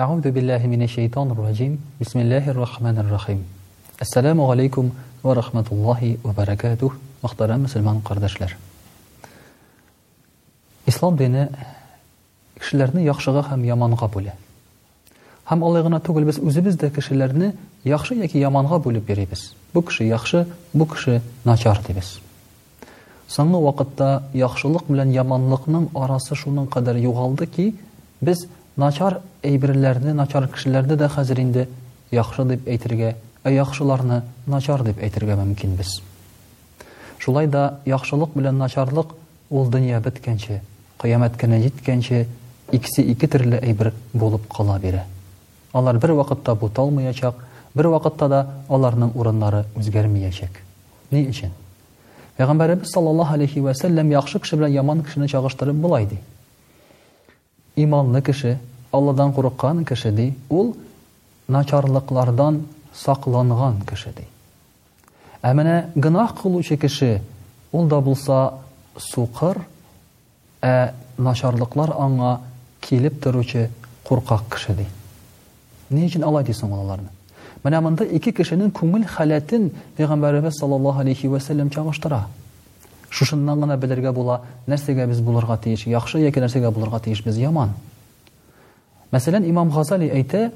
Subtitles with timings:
[0.00, 1.78] Әуду биллахи мине шайтанир раджим.
[1.98, 3.44] Бисмиллахир рахманир рахим.
[3.98, 4.92] Ассаламу алейкум
[5.22, 6.94] ва рахматуллахи ва баракатух.
[7.22, 8.54] Мөхтәрәм мусламан кардәшләр.
[10.88, 11.50] Ислам дине
[12.58, 14.32] кешеләрне яхшыга һәм яманга бүлә.
[15.50, 17.52] Һәм Аллаһ гына түгел без үзебез дә кешеләрне
[17.84, 19.50] яхшы яки яманга бүлеп бирәбез.
[19.74, 22.20] Бу кеше яхшы, бу кеше начар дибез.
[23.28, 27.74] Соңгы вакытта яхшылык белән яманлыкның арасы шуның кадәр югалды ки,
[28.22, 28.46] без
[28.80, 31.66] Начар әйберләрне, начар кешеләрне дә хәзер инде
[32.16, 33.10] яхшы дип әйтергә,
[33.44, 35.98] ә яхшыларны начар дип әйтергә мөмкин без.
[37.20, 39.12] Шулай да яхшылык белән начарлык
[39.50, 40.62] ул дөнья беткәнче,
[41.02, 42.22] кыямәт көне җиткәнче
[42.72, 45.04] икесе ике төрле әйбер булып кала бирә.
[45.76, 47.34] Алар бер вакытта буталмаячак,
[47.74, 50.56] бер вакытта да аларның урыннары үзгәрмәячәк.
[51.10, 51.52] Ни өчен?
[52.38, 56.18] Пәйгамбәрәбез саллаллаһу алейхи ва сәлләм яхшы кеше белән яман кешене чагыштырып булай ди.
[57.76, 58.58] Иманлы кеше,
[58.92, 60.74] Алладан курыккан кеше ди, ул
[61.48, 64.24] начарлыклардан сакланган кеше ди.
[65.42, 65.54] Ә
[65.94, 67.22] гынах кылучы чекиши,
[67.72, 68.54] ул да булса
[68.98, 69.58] суқыр,
[70.60, 72.40] ә начарлыклар аңа
[72.80, 73.70] килеп торучы
[74.04, 74.86] куркак кеше ди.
[75.88, 77.08] Ни өчен алай дисең ул аларны?
[77.62, 82.26] Менә монда ике кешенең күңел халатын Пәйгамбәрбез саллаллаһу алейхи ва сәллям чагыштыра.
[83.08, 87.72] Шушыннан гына белергә була, нәрсәгә без булырга тиеш, яхшы яки нәрсәгә булырга тиеш яман.
[89.10, 90.52] Мәсәлән, Имам Газали әйтә,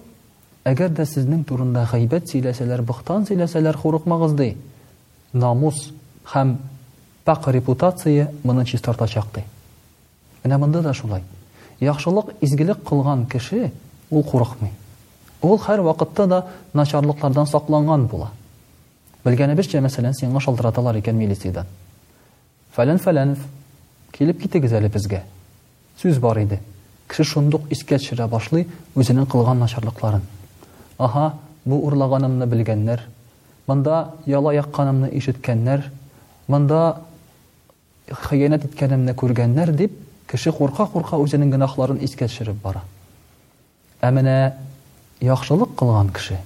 [0.69, 4.53] әгәр дә сезнең турында хәйбәт сөйләсәләр, бухтан сөйләсәләр, хурукмагыз ди.
[5.35, 5.89] Намус
[6.35, 6.55] һәм
[7.27, 9.43] пак репутация моны чистартачак ди.
[10.45, 11.23] Менә да шулай.
[11.81, 13.73] Яхшылык, изгилик кылган кеше
[14.11, 14.71] ул хурукмый.
[15.43, 18.31] Ул һәр вакытта да начарлыклардан сакланган була.
[19.25, 21.65] Белгәне бер җәмәсе белән сиңа шалтыраталар икән милицияда.
[22.77, 23.35] Фәлән-фәлән
[24.15, 25.25] килеп китегез әле безгә.
[25.99, 26.39] Сүз бар
[27.15, 28.65] Кеше шундук искә төшә башлый
[28.99, 30.25] үзенең кылган начарлыкларын.
[30.99, 33.05] Аха, бу урлаганымны белгәннәр,
[33.69, 35.85] монда яла якканымны ишеткәннәр,
[36.51, 37.03] монда
[38.11, 39.95] хыянат иткәнемне күргәннәр дип,
[40.27, 42.27] кеше курка-курка үзенең гынахларын искә
[42.65, 42.83] бара.
[44.03, 44.55] Ә менә
[45.21, 46.41] яхшылык кылган кеше,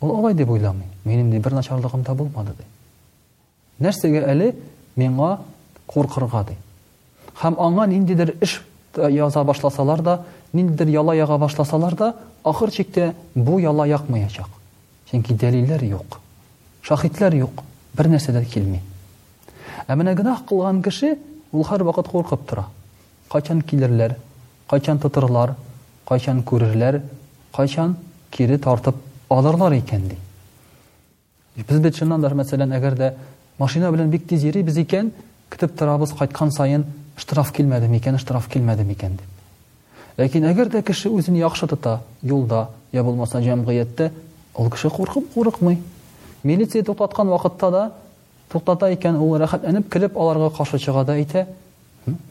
[0.00, 0.86] ул алай дип уйламый.
[1.04, 2.64] Минем дә бер начарлыгым та булмады ди.
[3.78, 4.54] Нәрсәгә әле
[4.96, 5.40] миңа
[5.86, 6.56] куркырга ди.
[7.42, 8.62] Һәм аңа ниндидер эш
[9.02, 10.24] yaza başlasalar da,
[10.54, 14.46] яла яга yağa başlasalar da, ahır çekte bu yalla yakmayacak.
[15.10, 16.20] Çünkü deliller yok.
[16.82, 17.50] Şahitler yok.
[17.98, 18.80] Bir nesil de kilmi.
[19.88, 21.18] Emine günah kılgan kişi,
[21.52, 22.64] ulu her vakit korkup tıra.
[23.32, 24.14] Kaçan kilirler,
[24.70, 25.50] kaçan tıtırlar,
[26.08, 27.00] kaçan kürürler,
[27.56, 27.96] kaçan
[28.32, 28.94] kiri tartıp
[29.30, 33.14] alırlar iken машина Biz de çınlandır, mesela, eğer de,
[33.60, 34.66] bir
[36.26, 36.84] biz sayın,
[37.16, 39.30] штраф килмәде микән, штраф килмәде микән дип.
[40.16, 44.10] Ләкин әгәр дә кеше үзен яхшы тота, юлда, я булмаса җәмгыятьтә,
[44.58, 45.78] ул кеше куркып курыкмый.
[46.42, 47.84] Милиция тотаткан вакытта да
[48.52, 51.46] тотата икән, ул рәхәтләнеп килеп аларга каршы чыга да әйтә: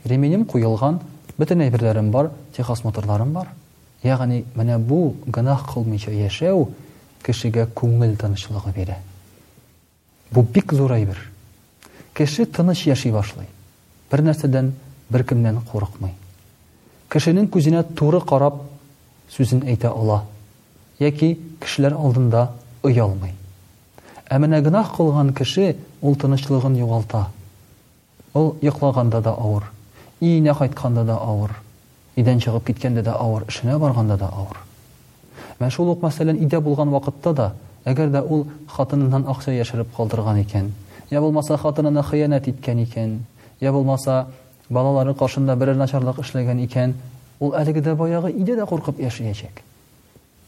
[0.06, 1.00] "Ременем куелган,
[1.38, 3.48] бөтен әйберләрем бар, техас моторларым бар."
[4.04, 6.68] Ягъни, менә бу гынаһ кылмыйча яшәү
[7.24, 8.98] кешегә күңел танышлыгы бирә.
[10.32, 11.18] Бу бик зур әйбер.
[12.14, 13.48] Кеше тыныч яши башлый
[14.14, 14.68] бер нәрсәдән
[15.10, 16.12] беркемнән курыкмый
[17.14, 18.60] кешенең күзенә туры карап
[19.34, 20.20] сүзен әйтә ала
[21.02, 21.32] яки
[21.64, 22.44] кешеләр алдында
[22.86, 23.34] оялмый
[24.30, 25.72] ә менә гынаһ кылган кеше
[26.02, 27.24] ул тынычлыгын югалта
[28.38, 29.66] ул йоклаганда да авыр
[30.22, 31.58] өенә кайтканда да авыр
[32.16, 34.62] идән чыгып киткәндә дә авыр эшенә барганда да авыр
[35.60, 37.50] мә шул ук мәсәлән өйдә булган вакытта да
[37.90, 38.46] әгәр дә ул
[38.78, 40.72] хатынынан акча яшереп калдырган икән
[41.10, 43.22] я булмаса хатынына хыянәт иткән икән
[43.64, 44.28] я булмаса
[44.70, 46.94] балалары қашында берәр начарлык эшләгән икән
[47.40, 49.62] ол әлеге дә баягы иде дә куркып яшәячәк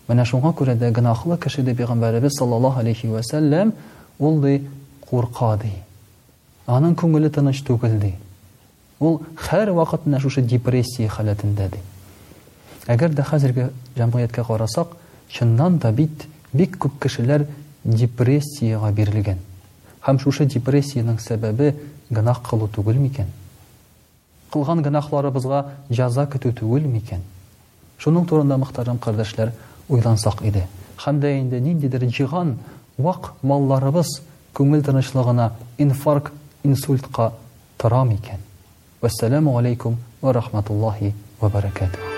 [0.10, 3.72] менә шуңа күрә дә гынахлы кеше ди пәйгамбәребез алейхи вәсәлләм
[4.20, 4.68] ул ди
[5.08, 5.56] курка
[6.68, 8.00] аның күңеле тыныч түгел
[9.00, 10.02] ул һәр вакыт
[10.48, 11.80] депрессия халәтендә ди
[12.88, 14.98] әгәр дә хәзерге җәмгыятькә карасак
[15.32, 17.46] чыннан да бит бик күп кешеләр
[17.84, 19.40] депрессияға бирелгән
[20.06, 21.74] һәм шушы депрессияның сәбәбе
[22.14, 23.32] гынах кылу түгел Қылған
[24.54, 25.60] Кылган гынахларыбызга
[25.90, 27.24] жаза көтү түгел микән?
[27.98, 29.52] Шуның турында мәхтәрәм кардәшләр
[29.90, 30.68] уйлансак иде.
[31.02, 32.54] Һәм дә инде ниндидер җиган
[32.98, 34.22] вак малларыбыз
[34.56, 36.32] күңел тынычлыгына инфаркт,
[36.64, 37.34] инсультка
[37.78, 38.40] тора микән?
[39.02, 42.15] Вассаламу алейкум ва рахматуллахи ва баракатуһ.